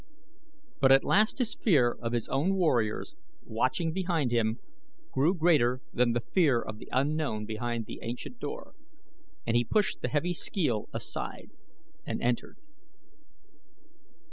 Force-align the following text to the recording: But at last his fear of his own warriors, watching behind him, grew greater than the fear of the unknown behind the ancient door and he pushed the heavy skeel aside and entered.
But 0.79 0.91
at 0.91 1.03
last 1.03 1.37
his 1.37 1.53
fear 1.53 1.91
of 2.01 2.11
his 2.11 2.27
own 2.29 2.55
warriors, 2.55 3.13
watching 3.45 3.93
behind 3.93 4.31
him, 4.31 4.57
grew 5.11 5.35
greater 5.35 5.79
than 5.93 6.13
the 6.13 6.21
fear 6.33 6.59
of 6.59 6.79
the 6.79 6.89
unknown 6.91 7.45
behind 7.45 7.85
the 7.85 7.99
ancient 8.01 8.39
door 8.39 8.73
and 9.45 9.55
he 9.55 9.63
pushed 9.63 10.01
the 10.01 10.07
heavy 10.09 10.33
skeel 10.33 10.89
aside 10.91 11.51
and 12.03 12.19
entered. 12.19 12.57